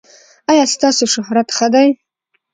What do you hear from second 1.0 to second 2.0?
شهرت ښه دی؟